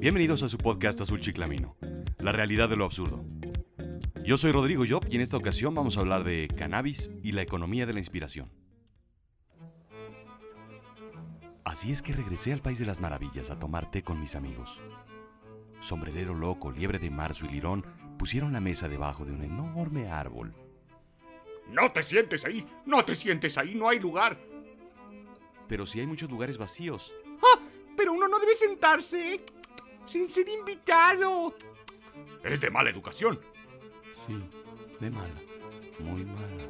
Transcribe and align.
Bienvenidos 0.00 0.44
a 0.44 0.48
su 0.48 0.58
podcast 0.58 1.00
Azul 1.00 1.18
Chiclamino, 1.18 1.76
la 2.20 2.30
realidad 2.30 2.68
de 2.68 2.76
lo 2.76 2.84
absurdo. 2.84 3.24
Yo 4.24 4.36
soy 4.36 4.52
Rodrigo 4.52 4.84
Job 4.88 5.04
y 5.10 5.16
en 5.16 5.22
esta 5.22 5.36
ocasión 5.36 5.74
vamos 5.74 5.96
a 5.96 6.00
hablar 6.00 6.22
de 6.22 6.46
cannabis 6.56 7.10
y 7.24 7.32
la 7.32 7.42
economía 7.42 7.84
de 7.84 7.94
la 7.94 7.98
inspiración. 7.98 8.48
Así 11.64 11.90
es 11.90 12.00
que 12.00 12.12
regresé 12.12 12.52
al 12.52 12.62
País 12.62 12.78
de 12.78 12.86
las 12.86 13.00
Maravillas 13.00 13.50
a 13.50 13.58
tomar 13.58 13.90
té 13.90 14.04
con 14.04 14.20
mis 14.20 14.36
amigos. 14.36 14.80
Sombrerero 15.80 16.32
loco, 16.32 16.70
liebre 16.70 17.00
de 17.00 17.10
marzo 17.10 17.46
y 17.46 17.48
lirón 17.48 17.84
pusieron 18.20 18.52
la 18.52 18.60
mesa 18.60 18.88
debajo 18.88 19.24
de 19.24 19.32
un 19.32 19.42
enorme 19.42 20.06
árbol. 20.06 20.54
No 21.72 21.90
te 21.90 22.04
sientes 22.04 22.44
ahí, 22.44 22.64
no 22.86 23.04
te 23.04 23.16
sientes 23.16 23.58
ahí, 23.58 23.74
no 23.74 23.88
hay 23.88 23.98
lugar. 23.98 24.38
Pero 25.66 25.86
si 25.86 25.98
hay 25.98 26.06
muchos 26.06 26.30
lugares 26.30 26.56
vacíos. 26.56 27.12
¡Ah! 27.42 27.58
Pero 27.96 28.12
uno 28.12 28.28
no 28.28 28.38
debe 28.38 28.54
sentarse 28.54 29.44
sin 30.08 30.28
ser 30.28 30.48
invitado. 30.48 31.54
Es 32.42 32.60
de 32.60 32.70
mala 32.70 32.90
educación. 32.90 33.40
Sí, 34.26 34.42
de 35.00 35.10
mala, 35.10 35.40
muy 36.00 36.24
mala, 36.24 36.64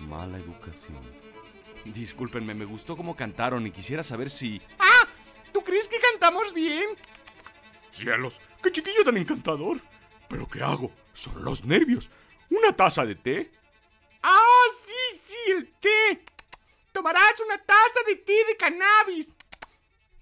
mala 0.00 0.38
educación. 0.38 1.00
Discúlpenme, 1.84 2.54
me 2.54 2.64
gustó 2.64 2.96
cómo 2.96 3.16
cantaron 3.16 3.66
y 3.66 3.70
quisiera 3.70 4.02
saber 4.02 4.30
si... 4.30 4.60
¡Ah! 4.78 5.06
¿Tú 5.52 5.62
crees 5.62 5.88
que 5.88 5.98
cantamos 5.98 6.52
bien? 6.52 6.90
Cielos, 7.90 8.40
qué 8.62 8.70
chiquillo 8.70 9.04
tan 9.04 9.16
encantador. 9.16 9.80
¿Pero 10.28 10.48
qué 10.48 10.62
hago? 10.62 10.92
Son 11.12 11.44
los 11.44 11.64
nervios. 11.64 12.10
¿Una 12.50 12.74
taza 12.74 13.04
de 13.04 13.14
té? 13.16 13.52
¡Ah, 14.22 14.64
sí, 14.86 15.18
sí, 15.18 15.50
el 15.50 15.72
té! 15.74 16.24
Tomarás 16.92 17.40
una 17.44 17.58
taza 17.58 18.00
de 18.06 18.16
té 18.16 18.44
de 18.46 18.56
cannabis. 18.56 19.32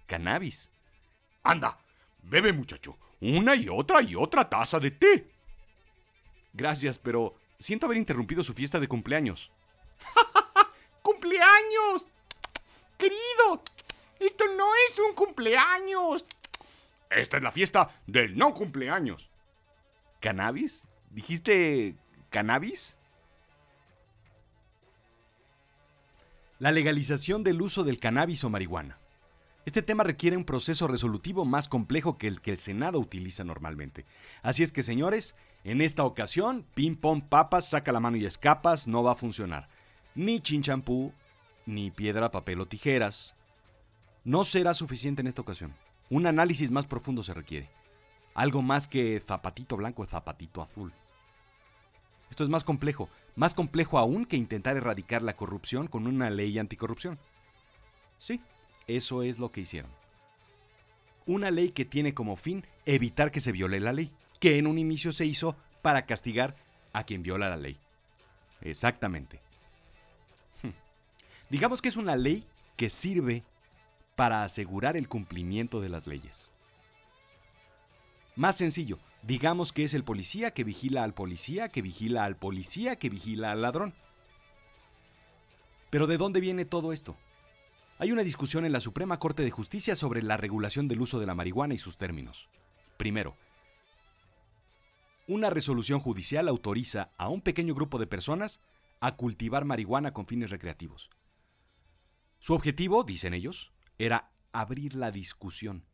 ¿Cannabis? 0.07 0.71
Anda, 1.43 1.80
bebe 2.23 2.53
muchacho. 2.53 2.99
Una 3.21 3.55
y 3.55 3.69
otra 3.69 4.03
y 4.03 4.15
otra 4.15 4.49
taza 4.49 4.81
de 4.81 4.91
té. 4.91 5.31
Gracias, 6.53 6.99
pero 6.99 7.35
siento 7.59 7.87
haber 7.87 7.99
interrumpido 7.99 8.43
su 8.43 8.55
fiesta 8.55 8.81
de 8.81 8.89
cumpleaños. 8.89 9.53
¡Cumpleaños! 11.03 12.09
Querido, 12.99 13.63
esto 14.19 14.45
no 14.57 14.71
es 14.89 14.99
un 14.99 15.15
cumpleaños. 15.15 16.27
Esta 17.11 17.39
es 17.39 17.43
la 17.43 17.53
fiesta 17.53 18.01
del 18.07 18.37
no 18.37 18.55
cumpleaños. 18.55 19.31
¿Cannabis? 20.21 20.87
¿Dijiste 21.11 21.97
cannabis? 22.29 22.97
La 26.59 26.73
legalización 26.73 27.43
del 27.43 27.63
uso 27.63 27.85
del 27.85 27.99
cannabis 27.99 28.45
o 28.45 28.51
marihuana. 28.51 28.99
Este 29.71 29.83
tema 29.83 30.03
requiere 30.03 30.37
un 30.37 30.43
proceso 30.43 30.89
resolutivo 30.89 31.45
más 31.45 31.69
complejo 31.69 32.19
que 32.19 32.27
el 32.27 32.41
que 32.41 32.51
el 32.51 32.59
Senado 32.59 32.99
utiliza 32.99 33.45
normalmente. 33.45 34.05
Así 34.43 34.65
es 34.65 34.73
que, 34.73 34.83
señores, 34.83 35.37
en 35.63 35.81
esta 35.81 36.03
ocasión, 36.03 36.67
ping 36.75 36.97
pong 36.97 37.23
papas, 37.23 37.69
saca 37.69 37.93
la 37.93 38.01
mano 38.01 38.17
y 38.17 38.27
escapas, 38.27 38.89
no 38.89 39.05
va 39.05 39.13
a 39.13 39.15
funcionar. 39.15 39.69
Ni 40.17 40.41
chinchampú, 40.41 41.13
ni 41.67 41.93
piedra, 41.93 42.33
papel 42.33 42.61
o 42.61 42.67
tijeras. 42.67 43.37
No 44.25 44.43
será 44.43 44.75
suficiente 44.75 45.21
en 45.21 45.29
esta 45.29 45.43
ocasión. 45.43 45.73
Un 46.09 46.27
análisis 46.27 46.73
más 46.73 46.89
profundo 46.89 47.23
se 47.23 47.33
requiere. 47.33 47.71
Algo 48.35 48.63
más 48.63 48.89
que 48.89 49.23
zapatito 49.25 49.77
blanco 49.77 50.03
o 50.03 50.07
zapatito 50.07 50.63
azul. 50.63 50.93
Esto 52.29 52.43
es 52.43 52.51
más 52.51 52.65
complejo, 52.65 53.09
más 53.37 53.55
complejo 53.55 53.99
aún 53.99 54.25
que 54.25 54.37
intentar 54.37 54.77
erradicar 54.77 55.23
la 55.23 55.37
corrupción 55.37 55.87
con 55.87 56.09
una 56.09 56.29
ley 56.29 56.59
anticorrupción. 56.59 57.21
Sí, 58.19 58.41
eso 58.97 59.23
es 59.23 59.39
lo 59.39 59.53
que 59.53 59.63
hicieron. 59.63 59.91
Una 61.27 61.51
ley 61.51 61.71
que 61.71 61.85
tiene 61.85 62.15
como 62.15 62.37
fin 62.37 62.65
evitar 62.87 63.31
que 63.31 63.41
se 63.41 63.53
viole 63.53 63.81
la 63.81 63.93
ley, 63.93 64.11
que 64.39 64.59
en 64.59 64.67
un 64.67 64.79
inicio 64.79 65.13
se 65.13 65.27
hizo 65.27 65.57
para 65.83 66.07
castigar 66.07 66.57
a 66.93 67.05
quien 67.05 67.23
viola 67.23 67.49
la 67.49 67.57
ley. 67.57 67.79
Exactamente. 68.63 69.41
Hmm. 70.63 70.71
Digamos 71.49 71.83
que 71.83 71.89
es 71.89 71.97
una 71.97 72.17
ley 72.17 72.45
que 72.77 72.91
sirve 72.91 73.43
para 74.17 74.45
asegurar 74.45 74.97
el 74.97 75.09
cumplimiento 75.09 75.81
de 75.81 75.89
las 75.89 76.07
leyes. 76.07 76.51
Más 78.37 78.57
sencillo, 78.57 78.99
digamos 79.23 79.73
que 79.73 79.85
es 79.85 79.95
el 79.95 80.05
policía 80.05 80.53
que 80.53 80.65
vigila 80.65 81.05
al 81.05 81.15
policía, 81.15 81.69
que 81.69 81.83
vigila 81.83 82.25
al 82.25 82.37
policía, 82.37 82.97
que 82.97 83.11
vigila 83.11 83.53
al 83.53 83.63
ladrón. 83.63 83.95
Pero 85.91 86.07
¿de 86.07 86.17
dónde 86.17 86.41
viene 86.41 86.65
todo 86.65 86.93
esto? 86.93 87.17
Hay 88.01 88.13
una 88.13 88.23
discusión 88.23 88.65
en 88.65 88.73
la 88.73 88.81
Suprema 88.81 89.19
Corte 89.19 89.43
de 89.43 89.51
Justicia 89.51 89.95
sobre 89.95 90.23
la 90.23 90.39
regulación 90.39 90.89
del 90.89 91.03
uso 91.03 91.21
de 91.21 91.27
la 91.27 91.35
marihuana 91.35 91.75
y 91.75 91.79
sus 91.79 91.99
términos. 91.99 92.49
Primero, 92.97 93.37
una 95.29 95.51
resolución 95.51 96.01
judicial 96.01 96.49
autoriza 96.49 97.11
a 97.19 97.29
un 97.29 97.43
pequeño 97.43 97.75
grupo 97.75 97.99
de 97.99 98.07
personas 98.07 98.63
a 99.01 99.17
cultivar 99.17 99.67
marihuana 99.67 100.15
con 100.15 100.27
fines 100.27 100.49
recreativos. 100.49 101.11
Su 102.39 102.55
objetivo, 102.55 103.05
dicen 103.05 103.35
ellos, 103.35 103.71
era 103.99 104.33
abrir 104.51 104.95
la 104.95 105.11
discusión. 105.11 105.85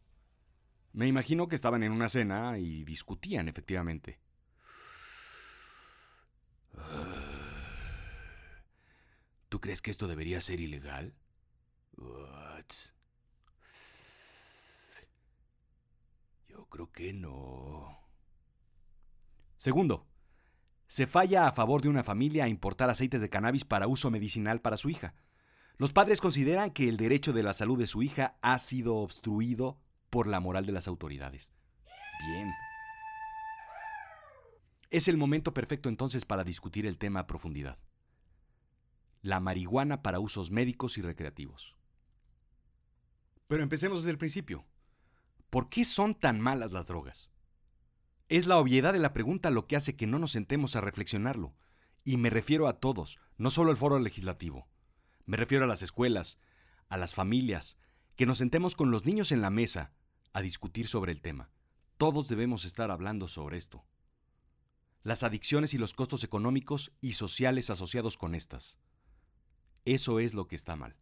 Me 0.92 1.08
imagino 1.08 1.48
que 1.48 1.56
estaban 1.56 1.82
en 1.82 1.90
una 1.90 2.08
cena 2.08 2.56
y 2.56 2.84
discutían 2.84 3.48
efectivamente. 3.48 4.20
¿Tú 9.48 9.60
crees 9.60 9.82
que 9.82 9.90
esto 9.90 10.06
debería 10.06 10.40
ser 10.40 10.60
ilegal? 10.60 11.12
Yo 16.48 16.66
creo 16.66 16.90
que 16.90 17.12
no. 17.12 17.98
Segundo, 19.56 20.06
se 20.86 21.06
falla 21.06 21.46
a 21.46 21.52
favor 21.52 21.82
de 21.82 21.88
una 21.88 22.04
familia 22.04 22.44
a 22.44 22.48
importar 22.48 22.88
aceites 22.88 23.20
de 23.20 23.28
cannabis 23.28 23.64
para 23.64 23.88
uso 23.88 24.10
medicinal 24.10 24.60
para 24.60 24.76
su 24.76 24.88
hija. 24.88 25.14
Los 25.78 25.92
padres 25.92 26.20
consideran 26.20 26.70
que 26.70 26.88
el 26.88 26.96
derecho 26.96 27.32
de 27.32 27.42
la 27.42 27.52
salud 27.52 27.78
de 27.78 27.86
su 27.86 28.02
hija 28.02 28.38
ha 28.40 28.58
sido 28.58 28.96
obstruido 28.96 29.78
por 30.08 30.26
la 30.26 30.40
moral 30.40 30.64
de 30.64 30.72
las 30.72 30.88
autoridades. 30.88 31.50
Bien. 32.26 32.50
Es 34.90 35.08
el 35.08 35.16
momento 35.16 35.52
perfecto 35.52 35.88
entonces 35.88 36.24
para 36.24 36.44
discutir 36.44 36.86
el 36.86 36.96
tema 36.96 37.20
a 37.20 37.26
profundidad. 37.26 37.76
La 39.20 39.40
marihuana 39.40 40.02
para 40.02 40.20
usos 40.20 40.50
médicos 40.50 40.96
y 40.96 41.02
recreativos. 41.02 41.75
Pero 43.46 43.62
empecemos 43.62 44.00
desde 44.00 44.10
el 44.10 44.18
principio. 44.18 44.66
¿Por 45.50 45.68
qué 45.68 45.84
son 45.84 46.14
tan 46.14 46.40
malas 46.40 46.72
las 46.72 46.86
drogas? 46.86 47.30
Es 48.28 48.46
la 48.46 48.58
obviedad 48.58 48.92
de 48.92 48.98
la 48.98 49.12
pregunta 49.12 49.50
lo 49.50 49.66
que 49.66 49.76
hace 49.76 49.94
que 49.94 50.06
no 50.06 50.18
nos 50.18 50.32
sentemos 50.32 50.74
a 50.74 50.80
reflexionarlo. 50.80 51.54
Y 52.04 52.16
me 52.16 52.30
refiero 52.30 52.66
a 52.66 52.80
todos, 52.80 53.18
no 53.38 53.50
solo 53.50 53.70
al 53.70 53.76
foro 53.76 53.98
legislativo. 53.98 54.68
Me 55.26 55.36
refiero 55.36 55.64
a 55.64 55.68
las 55.68 55.82
escuelas, 55.82 56.38
a 56.88 56.96
las 56.96 57.14
familias, 57.14 57.78
que 58.16 58.26
nos 58.26 58.38
sentemos 58.38 58.74
con 58.74 58.90
los 58.90 59.04
niños 59.06 59.30
en 59.30 59.42
la 59.42 59.50
mesa 59.50 59.92
a 60.32 60.42
discutir 60.42 60.88
sobre 60.88 61.12
el 61.12 61.22
tema. 61.22 61.50
Todos 61.96 62.28
debemos 62.28 62.64
estar 62.64 62.90
hablando 62.90 63.28
sobre 63.28 63.56
esto. 63.56 63.84
Las 65.02 65.22
adicciones 65.22 65.72
y 65.72 65.78
los 65.78 65.94
costos 65.94 66.24
económicos 66.24 66.92
y 67.00 67.12
sociales 67.12 67.70
asociados 67.70 68.16
con 68.16 68.34
estas. 68.34 68.78
Eso 69.84 70.18
es 70.18 70.34
lo 70.34 70.48
que 70.48 70.56
está 70.56 70.74
mal. 70.74 70.96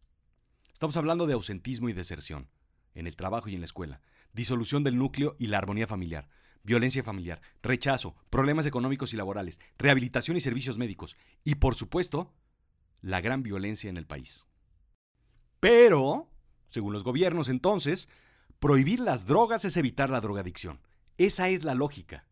Estamos 0.75 0.97
hablando 0.97 1.25
de 1.25 1.31
ausentismo 1.31 1.87
y 1.87 1.93
deserción, 1.93 2.49
en 2.95 3.07
el 3.07 3.15
trabajo 3.15 3.47
y 3.47 3.53
en 3.55 3.61
la 3.61 3.65
escuela, 3.65 4.01
disolución 4.33 4.83
del 4.83 4.97
núcleo 4.97 5.33
y 5.39 5.47
la 5.47 5.57
armonía 5.57 5.87
familiar, 5.87 6.27
violencia 6.63 7.01
familiar, 7.01 7.41
rechazo, 7.63 8.13
problemas 8.29 8.65
económicos 8.65 9.13
y 9.13 9.15
laborales, 9.15 9.61
rehabilitación 9.77 10.35
y 10.35 10.41
servicios 10.41 10.77
médicos, 10.77 11.15
y 11.45 11.55
por 11.55 11.75
supuesto, 11.75 12.33
la 13.01 13.21
gran 13.21 13.41
violencia 13.41 13.89
en 13.89 13.95
el 13.95 14.05
país. 14.05 14.47
Pero, 15.61 16.29
según 16.67 16.91
los 16.91 17.05
gobiernos 17.05 17.47
entonces, 17.47 18.09
prohibir 18.59 18.99
las 18.99 19.25
drogas 19.25 19.63
es 19.63 19.77
evitar 19.77 20.09
la 20.09 20.19
drogadicción. 20.19 20.81
Esa 21.17 21.47
es 21.47 21.63
la 21.63 21.73
lógica. 21.73 22.27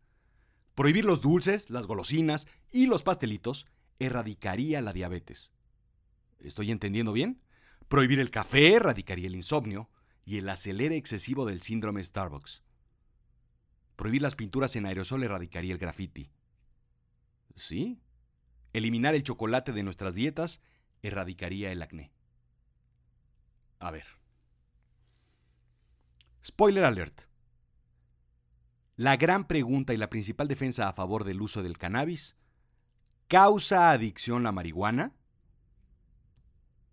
Prohibir 0.74 1.06
los 1.06 1.22
dulces, 1.22 1.70
las 1.70 1.86
golosinas 1.86 2.46
y 2.70 2.88
los 2.88 3.04
pastelitos 3.04 3.64
erradicaría 3.98 4.82
la 4.82 4.92
diabetes. 4.92 5.50
¿Estoy 6.40 6.72
entendiendo 6.72 7.14
bien? 7.14 7.40
Prohibir 7.94 8.18
el 8.18 8.32
café 8.32 8.74
erradicaría 8.74 9.28
el 9.28 9.36
insomnio 9.36 9.88
y 10.24 10.38
el 10.38 10.48
acelere 10.48 10.96
excesivo 10.96 11.46
del 11.46 11.62
síndrome 11.62 12.02
Starbucks. 12.02 12.64
Prohibir 13.94 14.20
las 14.20 14.34
pinturas 14.34 14.74
en 14.74 14.86
aerosol 14.86 15.22
erradicaría 15.22 15.72
el 15.72 15.78
graffiti. 15.78 16.32
¿Sí? 17.54 18.00
Eliminar 18.72 19.14
el 19.14 19.22
chocolate 19.22 19.70
de 19.70 19.84
nuestras 19.84 20.16
dietas 20.16 20.60
erradicaría 21.02 21.70
el 21.70 21.82
acné. 21.82 22.10
A 23.78 23.92
ver. 23.92 24.06
Spoiler 26.44 26.82
alert. 26.82 27.28
La 28.96 29.16
gran 29.16 29.46
pregunta 29.46 29.94
y 29.94 29.98
la 29.98 30.10
principal 30.10 30.48
defensa 30.48 30.88
a 30.88 30.94
favor 30.94 31.22
del 31.22 31.40
uso 31.40 31.62
del 31.62 31.78
cannabis, 31.78 32.36
¿causa 33.28 33.92
adicción 33.92 34.42
la 34.42 34.50
marihuana? 34.50 35.14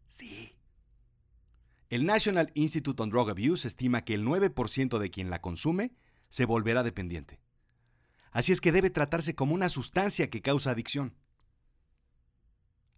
Sí. 0.05 0.60
El 1.91 2.05
National 2.05 2.51
Institute 2.53 3.03
on 3.03 3.09
Drug 3.09 3.31
Abuse 3.31 3.67
estima 3.67 4.05
que 4.05 4.13
el 4.13 4.25
9% 4.25 4.97
de 4.97 5.11
quien 5.11 5.29
la 5.29 5.41
consume 5.41 5.93
se 6.29 6.45
volverá 6.45 6.83
dependiente. 6.83 7.41
Así 8.31 8.53
es 8.53 8.61
que 8.61 8.71
debe 8.71 8.89
tratarse 8.89 9.35
como 9.35 9.53
una 9.53 9.67
sustancia 9.67 10.29
que 10.29 10.41
causa 10.41 10.71
adicción. 10.71 11.17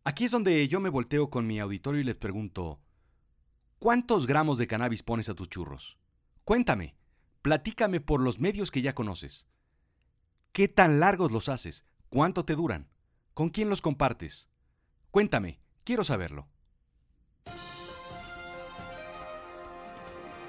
Aquí 0.04 0.26
es 0.26 0.32
donde 0.32 0.68
yo 0.68 0.80
me 0.80 0.90
volteo 0.90 1.32
con 1.32 1.48
mi 1.48 1.60
auditorio 1.60 2.02
y 2.02 2.04
les 2.04 2.14
pregunto, 2.14 2.84
¿cuántos 3.80 4.28
gramos 4.28 4.60
de 4.60 4.68
cannabis 4.68 5.02
pones 5.02 5.28
a 5.28 5.34
tus 5.34 5.50
churros? 5.50 5.98
Cuéntame, 6.44 6.96
platícame 7.42 8.00
por 8.00 8.22
los 8.22 8.40
medios 8.40 8.70
que 8.70 8.84
ya 8.84 8.94
conoces. 8.94 9.48
¿Qué 10.52 10.68
tan 10.68 11.00
largos 11.00 11.32
los 11.32 11.50
haces? 11.50 11.84
¿Cuánto 12.10 12.46
te 12.46 12.54
duran? 12.54 12.92
¿Con 13.34 13.50
quién 13.50 13.70
los 13.70 13.82
compartes? 13.82 14.50
Cuéntame, 15.10 15.60
quiero 15.84 16.04
saberlo. 16.04 16.53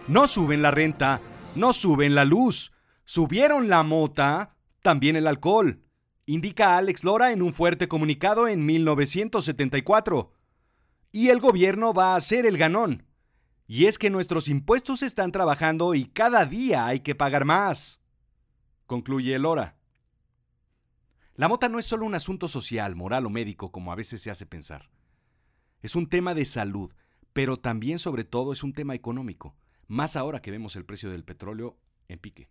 No 0.06 0.26
suben 0.26 0.60
la 0.60 0.70
renta, 0.70 1.22
no 1.54 1.72
suben 1.72 2.14
la 2.14 2.26
luz, 2.26 2.72
subieron 3.06 3.68
la 3.68 3.82
mota, 3.82 4.54
también 4.82 5.16
el 5.16 5.26
alcohol, 5.26 5.82
indica 6.26 6.76
Alex 6.76 7.04
Lora 7.04 7.32
en 7.32 7.40
un 7.40 7.54
fuerte 7.54 7.88
comunicado 7.88 8.46
en 8.46 8.66
1974. 8.66 10.32
Y 11.10 11.28
el 11.28 11.40
gobierno 11.40 11.94
va 11.94 12.16
a 12.16 12.20
ser 12.20 12.44
el 12.44 12.58
ganón. 12.58 13.06
Y 13.66 13.86
es 13.86 13.98
que 13.98 14.10
nuestros 14.10 14.48
impuestos 14.48 15.02
están 15.02 15.32
trabajando 15.32 15.94
y 15.94 16.04
cada 16.04 16.44
día 16.44 16.86
hay 16.86 17.00
que 17.00 17.14
pagar 17.14 17.46
más. 17.46 18.02
Concluye 18.86 19.38
Lora. 19.38 19.78
La 21.34 21.48
mota 21.48 21.70
no 21.70 21.78
es 21.78 21.86
solo 21.86 22.04
un 22.04 22.14
asunto 22.14 22.46
social, 22.46 22.94
moral 22.94 23.24
o 23.24 23.30
médico 23.30 23.72
como 23.72 23.90
a 23.90 23.96
veces 23.96 24.20
se 24.20 24.30
hace 24.30 24.44
pensar. 24.44 24.90
Es 25.80 25.96
un 25.96 26.08
tema 26.08 26.34
de 26.34 26.44
salud, 26.44 26.92
pero 27.32 27.58
también 27.58 27.98
sobre 27.98 28.24
todo 28.24 28.52
es 28.52 28.62
un 28.62 28.74
tema 28.74 28.94
económico, 28.94 29.56
más 29.88 30.16
ahora 30.16 30.40
que 30.40 30.50
vemos 30.50 30.76
el 30.76 30.84
precio 30.84 31.10
del 31.10 31.24
petróleo 31.24 31.78
en 32.08 32.18
pique. 32.18 32.48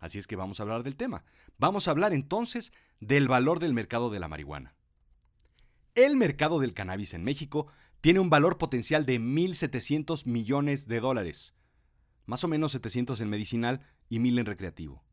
Así 0.00 0.18
es 0.18 0.26
que 0.26 0.36
vamos 0.36 0.60
a 0.60 0.64
hablar 0.64 0.82
del 0.82 0.96
tema. 0.96 1.24
Vamos 1.58 1.88
a 1.88 1.90
hablar 1.90 2.12
entonces 2.12 2.72
del 3.00 3.28
valor 3.28 3.58
del 3.58 3.72
mercado 3.72 4.10
de 4.10 4.20
la 4.20 4.28
marihuana. 4.28 4.74
El 5.94 6.16
mercado 6.16 6.58
del 6.60 6.74
cannabis 6.74 7.14
en 7.14 7.24
México 7.24 7.68
tiene 8.00 8.20
un 8.20 8.28
valor 8.28 8.58
potencial 8.58 9.06
de 9.06 9.20
1.700 9.20 10.26
millones 10.26 10.88
de 10.88 11.00
dólares, 11.00 11.54
más 12.26 12.44
o 12.44 12.48
menos 12.48 12.72
700 12.72 13.20
en 13.20 13.30
medicinal 13.30 13.80
y 14.08 14.18
1.000 14.18 14.40
en 14.40 14.46
recreativo, 14.46 15.04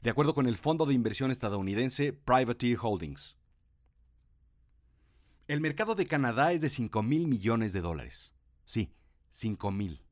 de 0.00 0.10
acuerdo 0.10 0.34
con 0.34 0.46
el 0.46 0.56
fondo 0.56 0.86
de 0.86 0.94
inversión 0.94 1.30
estadounidense 1.30 2.12
Privateer 2.12 2.78
Holdings. 2.80 3.36
El 5.48 5.60
mercado 5.60 5.94
de 5.94 6.06
Canadá 6.06 6.52
es 6.52 6.60
de 6.60 6.70
5 6.70 7.02
mil 7.02 7.26
millones 7.26 7.72
de 7.72 7.82
dólares. 7.82 8.32
Sí, 8.64 8.94
5 9.28 9.70
mil. 9.72 10.02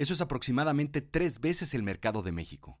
Eso 0.00 0.14
es 0.14 0.22
aproximadamente 0.22 1.02
tres 1.02 1.40
veces 1.40 1.74
el 1.74 1.82
mercado 1.82 2.22
de 2.22 2.32
México. 2.32 2.78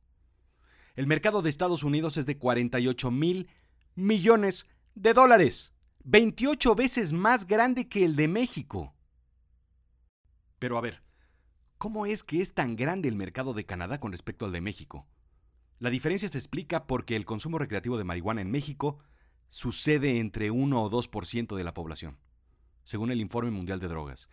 El 0.96 1.06
mercado 1.06 1.42
de 1.42 1.50
Estados 1.50 1.82
Unidos 1.82 2.16
es 2.16 2.24
de 2.24 2.38
48 2.38 3.10
mil 3.10 3.50
millones 3.94 4.66
de 4.94 5.12
dólares, 5.12 5.74
28 6.04 6.74
veces 6.74 7.12
más 7.12 7.46
grande 7.46 7.90
que 7.90 8.06
el 8.06 8.16
de 8.16 8.26
México. 8.26 8.94
Pero 10.58 10.78
a 10.78 10.80
ver, 10.80 11.02
¿cómo 11.76 12.06
es 12.06 12.24
que 12.24 12.40
es 12.40 12.54
tan 12.54 12.74
grande 12.74 13.10
el 13.10 13.16
mercado 13.16 13.52
de 13.52 13.66
Canadá 13.66 14.00
con 14.00 14.12
respecto 14.12 14.46
al 14.46 14.52
de 14.52 14.62
México? 14.62 15.06
La 15.78 15.90
diferencia 15.90 16.30
se 16.30 16.38
explica 16.38 16.86
porque 16.86 17.16
el 17.16 17.26
consumo 17.26 17.58
recreativo 17.58 17.98
de 17.98 18.04
marihuana 18.04 18.40
en 18.40 18.50
México 18.50 18.98
sucede 19.50 20.20
entre 20.20 20.50
1 20.50 20.82
o 20.82 20.90
2% 20.90 21.54
de 21.54 21.64
la 21.64 21.74
población, 21.74 22.18
según 22.82 23.10
el 23.10 23.20
Informe 23.20 23.50
Mundial 23.50 23.78
de 23.78 23.88
Drogas, 23.88 24.30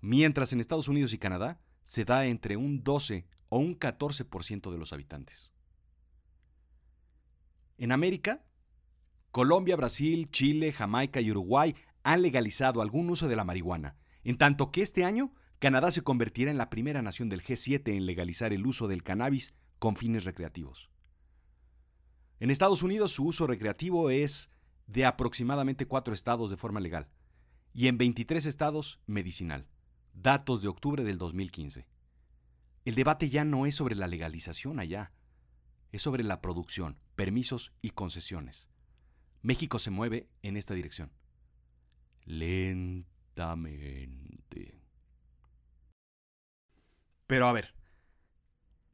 mientras 0.00 0.52
en 0.52 0.58
Estados 0.58 0.88
Unidos 0.88 1.12
y 1.12 1.18
Canadá 1.18 1.60
se 1.84 2.04
da 2.04 2.26
entre 2.26 2.56
un 2.56 2.82
12 2.82 3.26
o 3.50 3.58
un 3.58 3.78
14% 3.78 4.72
de 4.72 4.78
los 4.78 4.92
habitantes. 4.92 5.52
En 7.78 7.92
América, 7.92 8.44
Colombia, 9.30 9.76
Brasil, 9.76 10.30
Chile, 10.30 10.72
Jamaica 10.72 11.20
y 11.20 11.30
Uruguay 11.30 11.76
han 12.02 12.22
legalizado 12.22 12.82
algún 12.82 13.10
uso 13.10 13.28
de 13.28 13.36
la 13.36 13.44
marihuana, 13.44 13.96
en 14.24 14.36
tanto 14.36 14.72
que 14.72 14.82
este 14.82 15.04
año 15.04 15.32
Canadá 15.58 15.90
se 15.90 16.02
convertirá 16.02 16.50
en 16.50 16.58
la 16.58 16.70
primera 16.70 17.02
nación 17.02 17.28
del 17.28 17.42
G7 17.42 17.96
en 17.96 18.06
legalizar 18.06 18.52
el 18.52 18.66
uso 18.66 18.88
del 18.88 19.02
cannabis 19.02 19.54
con 19.78 19.96
fines 19.96 20.24
recreativos. 20.24 20.90
En 22.40 22.50
Estados 22.50 22.82
Unidos 22.82 23.12
su 23.12 23.24
uso 23.24 23.46
recreativo 23.46 24.10
es 24.10 24.50
de 24.86 25.06
aproximadamente 25.06 25.86
cuatro 25.86 26.12
estados 26.12 26.50
de 26.50 26.56
forma 26.56 26.80
legal 26.80 27.08
y 27.72 27.88
en 27.88 27.98
23 27.98 28.46
estados 28.46 29.00
medicinal. 29.06 29.66
Datos 30.14 30.62
de 30.62 30.68
octubre 30.68 31.04
del 31.04 31.18
2015. 31.18 31.86
El 32.84 32.94
debate 32.94 33.28
ya 33.28 33.44
no 33.44 33.66
es 33.66 33.74
sobre 33.74 33.96
la 33.96 34.06
legalización 34.06 34.78
allá, 34.78 35.12
es 35.92 36.00
sobre 36.02 36.22
la 36.22 36.40
producción, 36.40 36.98
permisos 37.16 37.72
y 37.82 37.90
concesiones. 37.90 38.70
México 39.42 39.78
se 39.78 39.90
mueve 39.90 40.30
en 40.42 40.56
esta 40.56 40.72
dirección. 40.74 41.12
Lentamente. 42.24 43.04
Pero 47.26 47.46
a 47.46 47.52
ver, 47.52 47.74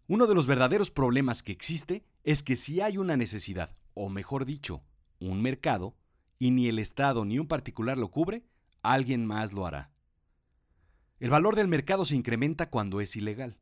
uno 0.07 0.27
de 0.27 0.35
los 0.35 0.47
verdaderos 0.47 0.91
problemas 0.91 1.43
que 1.43 1.53
existe 1.53 2.05
es 2.25 2.43
que 2.43 2.57
si 2.57 2.81
hay 2.81 2.99
una 2.99 3.17
necesidad, 3.17 3.77
o 3.95 4.09
mejor 4.09 4.45
dicho, 4.47 4.83
un 5.21 5.43
mercado, 5.43 5.95
y 6.39 6.51
ni 6.51 6.69
el 6.69 6.79
Estado 6.79 7.25
ni 7.25 7.39
un 7.39 7.47
particular 7.47 7.99
lo 7.99 8.11
cubre, 8.11 8.43
alguien 8.83 9.27
más 9.27 9.53
lo 9.53 9.67
hará. 9.67 9.90
El 11.21 11.29
valor 11.29 11.55
del 11.55 11.69
mercado 11.69 12.07
se 12.07 12.17
incrementa 12.17 12.71
cuando 12.71 13.03
es 13.03 13.15
ilegal. 13.15 13.59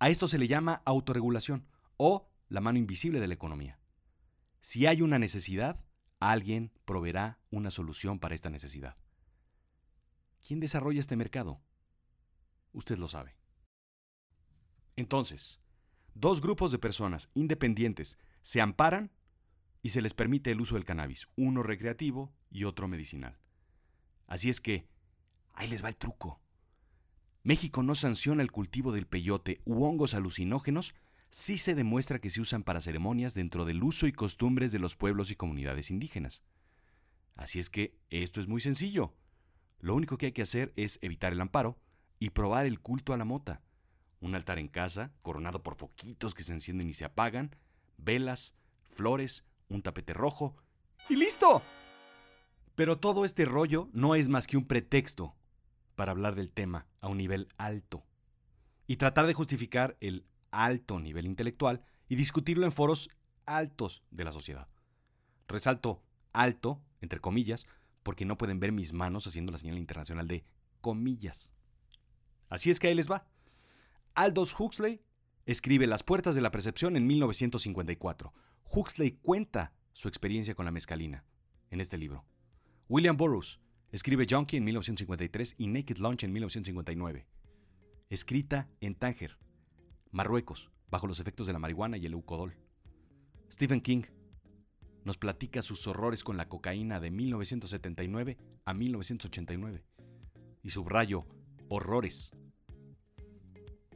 A 0.00 0.10
esto 0.10 0.26
se 0.26 0.38
le 0.38 0.48
llama 0.48 0.82
autorregulación 0.84 1.68
o 1.96 2.28
la 2.48 2.60
mano 2.60 2.80
invisible 2.80 3.20
de 3.20 3.28
la 3.28 3.34
economía. 3.34 3.78
Si 4.60 4.86
hay 4.86 5.00
una 5.00 5.20
necesidad, 5.20 5.84
alguien 6.18 6.72
proveerá 6.84 7.38
una 7.50 7.70
solución 7.70 8.18
para 8.18 8.34
esta 8.34 8.50
necesidad. 8.50 8.96
¿Quién 10.44 10.58
desarrolla 10.58 10.98
este 10.98 11.14
mercado? 11.14 11.62
Usted 12.72 12.98
lo 12.98 13.06
sabe. 13.06 13.36
Entonces, 14.96 15.60
dos 16.14 16.40
grupos 16.40 16.72
de 16.72 16.80
personas 16.80 17.28
independientes 17.34 18.18
se 18.42 18.60
amparan 18.60 19.12
y 19.80 19.90
se 19.90 20.02
les 20.02 20.12
permite 20.12 20.50
el 20.50 20.60
uso 20.60 20.74
del 20.74 20.84
cannabis, 20.84 21.28
uno 21.36 21.62
recreativo 21.62 22.34
y 22.50 22.64
otro 22.64 22.88
medicinal. 22.88 23.38
Así 24.26 24.50
es 24.50 24.60
que, 24.60 24.88
ahí 25.52 25.68
les 25.68 25.84
va 25.84 25.88
el 25.88 25.96
truco. 25.96 26.43
México 27.44 27.82
no 27.82 27.94
sanciona 27.94 28.42
el 28.42 28.50
cultivo 28.50 28.90
del 28.90 29.06
peyote 29.06 29.60
u 29.66 29.84
hongos 29.84 30.14
alucinógenos 30.14 30.94
si 31.28 31.58
se 31.58 31.74
demuestra 31.74 32.18
que 32.18 32.30
se 32.30 32.40
usan 32.40 32.62
para 32.62 32.80
ceremonias 32.80 33.34
dentro 33.34 33.66
del 33.66 33.82
uso 33.82 34.06
y 34.06 34.12
costumbres 34.12 34.72
de 34.72 34.78
los 34.78 34.96
pueblos 34.96 35.30
y 35.30 35.36
comunidades 35.36 35.90
indígenas. 35.90 36.42
Así 37.36 37.58
es 37.58 37.68
que 37.68 37.98
esto 38.08 38.40
es 38.40 38.48
muy 38.48 38.62
sencillo. 38.62 39.14
Lo 39.78 39.94
único 39.94 40.16
que 40.16 40.26
hay 40.26 40.32
que 40.32 40.40
hacer 40.40 40.72
es 40.76 40.98
evitar 41.02 41.34
el 41.34 41.40
amparo 41.42 41.78
y 42.18 42.30
probar 42.30 42.64
el 42.64 42.80
culto 42.80 43.12
a 43.12 43.18
la 43.18 43.26
mota. 43.26 43.60
Un 44.20 44.34
altar 44.34 44.58
en 44.58 44.68
casa, 44.68 45.12
coronado 45.20 45.62
por 45.62 45.74
foquitos 45.74 46.32
que 46.32 46.44
se 46.44 46.54
encienden 46.54 46.88
y 46.88 46.94
se 46.94 47.04
apagan, 47.04 47.54
velas, 47.98 48.54
flores, 48.88 49.44
un 49.68 49.82
tapete 49.82 50.14
rojo 50.14 50.56
y 51.10 51.16
listo. 51.16 51.60
Pero 52.74 52.98
todo 52.98 53.26
este 53.26 53.44
rollo 53.44 53.90
no 53.92 54.14
es 54.14 54.28
más 54.28 54.46
que 54.46 54.56
un 54.56 54.64
pretexto 54.64 55.36
para 55.94 56.12
hablar 56.12 56.34
del 56.34 56.50
tema 56.50 56.86
a 57.00 57.08
un 57.08 57.18
nivel 57.18 57.48
alto 57.58 58.04
y 58.86 58.96
tratar 58.96 59.26
de 59.26 59.34
justificar 59.34 59.96
el 60.00 60.26
alto 60.50 61.00
nivel 61.00 61.26
intelectual 61.26 61.82
y 62.08 62.16
discutirlo 62.16 62.66
en 62.66 62.72
foros 62.72 63.10
altos 63.46 64.02
de 64.10 64.24
la 64.24 64.32
sociedad. 64.32 64.68
Resalto 65.48 66.02
alto, 66.32 66.82
entre 67.00 67.20
comillas, 67.20 67.66
porque 68.02 68.24
no 68.24 68.36
pueden 68.36 68.60
ver 68.60 68.72
mis 68.72 68.92
manos 68.92 69.26
haciendo 69.26 69.52
la 69.52 69.58
señal 69.58 69.78
internacional 69.78 70.28
de 70.28 70.44
comillas. 70.80 71.52
Así 72.48 72.70
es 72.70 72.78
que 72.78 72.88
ahí 72.88 72.94
les 72.94 73.10
va. 73.10 73.26
Aldous 74.14 74.58
Huxley 74.58 75.02
escribe 75.46 75.86
Las 75.86 76.02
puertas 76.02 76.34
de 76.34 76.40
la 76.40 76.50
percepción 76.50 76.96
en 76.96 77.06
1954. 77.06 78.32
Huxley 78.70 79.12
cuenta 79.22 79.72
su 79.92 80.08
experiencia 80.08 80.54
con 80.54 80.64
la 80.64 80.70
mezcalina 80.70 81.24
en 81.70 81.80
este 81.80 81.98
libro. 81.98 82.24
William 82.88 83.16
Burroughs 83.16 83.60
Escribe 83.94 84.26
Junkie 84.28 84.56
en 84.56 84.64
1953 84.64 85.54
y 85.56 85.68
Naked 85.68 85.98
Lunch 85.98 86.24
en 86.24 86.32
1959. 86.32 87.28
Escrita 88.10 88.68
en 88.80 88.96
Tánger, 88.96 89.38
Marruecos, 90.10 90.72
bajo 90.90 91.06
los 91.06 91.20
efectos 91.20 91.46
de 91.46 91.52
la 91.52 91.60
marihuana 91.60 91.96
y 91.96 92.04
el 92.04 92.14
eucodol. 92.14 92.56
Stephen 93.48 93.80
King 93.80 94.02
nos 95.04 95.16
platica 95.16 95.62
sus 95.62 95.86
horrores 95.86 96.24
con 96.24 96.36
la 96.36 96.48
cocaína 96.48 96.98
de 96.98 97.12
1979 97.12 98.36
a 98.64 98.74
1989. 98.74 99.84
Y 100.64 100.70
subrayo, 100.70 101.24
horrores. 101.68 102.32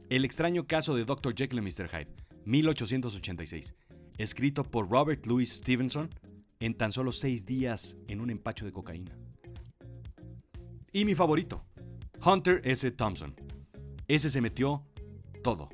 El 0.09 0.23
extraño 0.23 0.65
caso 0.65 0.95
de 0.95 1.03
Dr. 1.03 1.35
Jekyll 1.35 1.59
y 1.59 1.61
Mr. 1.61 1.89
Hyde, 1.89 2.15
1886, 2.45 3.75
escrito 4.17 4.63
por 4.63 4.89
Robert 4.89 5.25
Louis 5.25 5.51
Stevenson 5.51 6.09
en 6.61 6.73
tan 6.75 6.93
solo 6.93 7.11
seis 7.11 7.45
días 7.45 7.97
en 8.07 8.21
un 8.21 8.29
empacho 8.29 8.63
de 8.63 8.71
cocaína. 8.71 9.17
Y 10.91 11.05
mi 11.05 11.15
favorito, 11.15 11.65
Hunter 12.25 12.61
S. 12.63 12.89
Thompson. 12.91 13.35
Ese 14.07 14.29
se 14.29 14.41
metió 14.41 14.83
todo. 15.43 15.69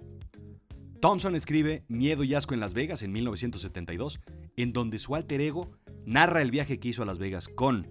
Thompson 1.01 1.35
escribe 1.35 1.85
Miedo 1.87 2.23
y 2.23 2.33
Asco 2.33 2.53
en 2.53 2.59
Las 2.59 2.73
Vegas 2.73 3.01
en 3.03 3.11
1972, 3.11 4.19
en 4.57 4.73
donde 4.73 4.97
su 4.97 5.15
alter 5.15 5.41
ego 5.41 5.71
narra 6.05 6.41
el 6.41 6.51
viaje 6.51 6.79
que 6.79 6.89
hizo 6.89 7.03
a 7.03 7.05
Las 7.05 7.19
Vegas 7.19 7.47
con 7.47 7.87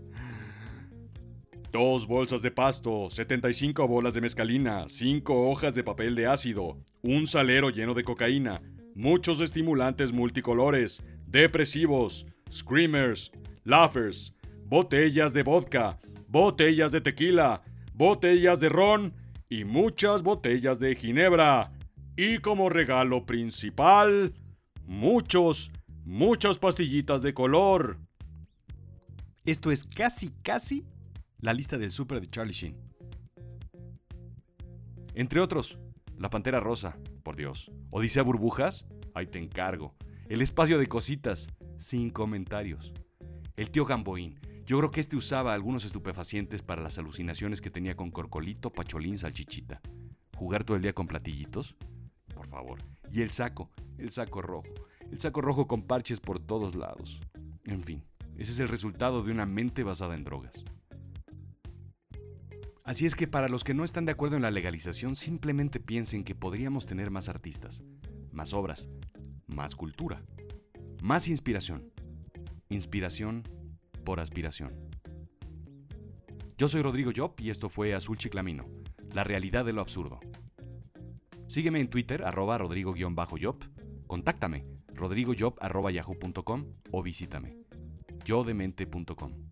Dos 1.74 2.06
bolsas 2.06 2.40
de 2.40 2.52
pasto, 2.52 3.10
75 3.10 3.88
bolas 3.88 4.14
de 4.14 4.20
mezcalina, 4.20 4.84
5 4.86 5.50
hojas 5.50 5.74
de 5.74 5.82
papel 5.82 6.14
de 6.14 6.28
ácido, 6.28 6.78
un 7.02 7.26
salero 7.26 7.70
lleno 7.70 7.94
de 7.94 8.04
cocaína, 8.04 8.62
muchos 8.94 9.40
estimulantes 9.40 10.12
multicolores, 10.12 11.02
depresivos, 11.26 12.26
screamers, 12.48 13.32
laughers, 13.64 14.34
botellas 14.66 15.32
de 15.32 15.42
vodka, 15.42 15.98
botellas 16.34 16.90
de 16.90 17.00
tequila, 17.00 17.62
botellas 17.92 18.58
de 18.58 18.68
ron 18.68 19.14
y 19.48 19.62
muchas 19.62 20.24
botellas 20.24 20.80
de 20.80 20.96
ginebra. 20.96 21.70
Y 22.16 22.38
como 22.38 22.68
regalo 22.68 23.24
principal, 23.24 24.34
muchos, 24.84 25.70
muchas 26.04 26.58
pastillitas 26.58 27.22
de 27.22 27.34
color. 27.34 28.00
Esto 29.44 29.70
es 29.70 29.84
casi, 29.84 30.30
casi 30.42 30.84
la 31.38 31.54
lista 31.54 31.78
del 31.78 31.92
súper 31.92 32.20
de 32.20 32.26
Charlie 32.26 32.52
Sheen. 32.52 32.76
Entre 35.14 35.40
otros, 35.40 35.78
La 36.18 36.30
Pantera 36.30 36.58
Rosa, 36.58 36.98
por 37.22 37.36
Dios. 37.36 37.70
Odisea 37.90 38.24
Burbujas, 38.24 38.86
ahí 39.14 39.28
te 39.28 39.38
encargo. 39.38 39.94
El 40.28 40.42
espacio 40.42 40.80
de 40.80 40.88
cositas, 40.88 41.46
sin 41.78 42.10
comentarios. 42.10 42.92
El 43.56 43.70
tío 43.70 43.84
Gamboín. 43.84 44.40
Yo 44.66 44.78
creo 44.78 44.90
que 44.90 45.00
este 45.00 45.16
usaba 45.16 45.52
algunos 45.52 45.84
estupefacientes 45.84 46.62
para 46.62 46.82
las 46.82 46.98
alucinaciones 46.98 47.60
que 47.60 47.70
tenía 47.70 47.96
con 47.96 48.10
Corcolito, 48.10 48.72
Pacholín, 48.72 49.18
Salchichita. 49.18 49.82
Jugar 50.36 50.64
todo 50.64 50.78
el 50.78 50.82
día 50.82 50.94
con 50.94 51.06
platillitos, 51.06 51.76
por 52.34 52.48
favor. 52.48 52.80
Y 53.12 53.20
el 53.20 53.30
saco, 53.30 53.70
el 53.98 54.10
saco 54.10 54.40
rojo. 54.40 54.68
El 55.10 55.20
saco 55.20 55.42
rojo 55.42 55.66
con 55.66 55.82
parches 55.82 56.18
por 56.18 56.38
todos 56.38 56.74
lados. 56.74 57.20
En 57.64 57.82
fin, 57.82 58.04
ese 58.38 58.52
es 58.52 58.60
el 58.60 58.68
resultado 58.68 59.22
de 59.22 59.32
una 59.32 59.44
mente 59.44 59.82
basada 59.82 60.14
en 60.14 60.24
drogas. 60.24 60.64
Así 62.84 63.04
es 63.04 63.14
que 63.14 63.28
para 63.28 63.48
los 63.48 63.64
que 63.64 63.74
no 63.74 63.84
están 63.84 64.06
de 64.06 64.12
acuerdo 64.12 64.36
en 64.36 64.42
la 64.42 64.50
legalización, 64.50 65.14
simplemente 65.14 65.78
piensen 65.78 66.24
que 66.24 66.34
podríamos 66.34 66.86
tener 66.86 67.10
más 67.10 67.28
artistas, 67.28 67.82
más 68.32 68.54
obras, 68.54 68.88
más 69.46 69.76
cultura, 69.76 70.22
más 71.02 71.28
inspiración. 71.28 71.92
Inspiración 72.70 73.44
por 74.04 74.20
aspiración. 74.20 74.72
Yo 76.56 76.68
soy 76.68 76.82
Rodrigo 76.82 77.10
Job 77.14 77.34
y 77.38 77.50
esto 77.50 77.68
fue 77.68 77.94
Azul 77.94 78.16
Chiclamino, 78.16 78.66
la 79.12 79.24
realidad 79.24 79.64
de 79.64 79.72
lo 79.72 79.80
absurdo. 79.80 80.20
Sígueme 81.48 81.80
en 81.80 81.88
Twitter, 81.88 82.24
arroba 82.24 82.58
rodrigo-job, 82.58 83.58
contáctame, 84.06 84.64
rodrigojob.yahoo.com 84.94 86.66
o 86.90 87.02
visítame, 87.02 87.58
yodemente.com. 88.24 89.43